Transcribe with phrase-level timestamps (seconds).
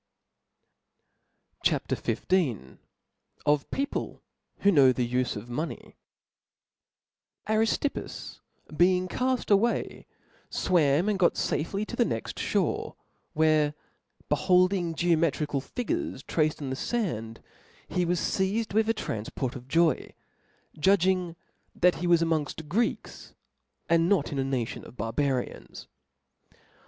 [1.63, 1.91] CHAP.
[1.93, 2.79] XV.
[3.45, 4.23] Of People
[4.63, 5.95] ^^ho know the Vfe of Money,
[7.47, 8.39] ARISTIPPUS
[8.75, 10.07] being caft away,
[10.49, 12.93] fwam and •^^ got fafe to the next (bore•,
[13.33, 13.75] where
[14.31, 17.37] Jbeholding geometrical figures traced in the fand,
[17.87, 20.15] he was feiz ed with a tranfport of joy,
[20.79, 21.35] judging
[21.75, 23.35] that he was amongft Greeks,
[23.87, 25.85] and not in a n;itiQa of barba rians.